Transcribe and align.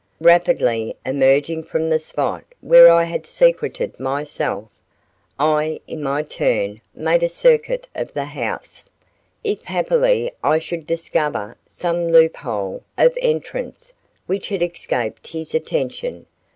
Rapidly 0.19 0.95
emerging 1.05 1.61
from 1.61 1.87
the 1.91 1.99
spot 1.99 2.43
where 2.59 2.91
I 2.91 3.03
had 3.03 3.27
secreted 3.27 3.99
myself, 3.99 4.67
I 5.37 5.79
in 5.85 6.01
my 6.01 6.23
turn 6.23 6.81
made 6.95 7.21
a 7.21 7.29
circuit 7.29 7.87
of 7.93 8.11
the 8.11 8.25
house, 8.25 8.89
if 9.43 9.61
happily 9.61 10.31
I 10.43 10.57
should 10.57 10.87
discover 10.87 11.55
some 11.67 12.07
loophole 12.11 12.81
of 12.97 13.15
entrance 13.21 13.93
which 14.25 14.49
had 14.49 14.63
escaped 14.63 15.27
his 15.27 15.53
attention. 15.53 16.25